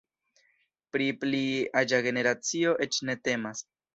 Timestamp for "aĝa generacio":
1.83-2.75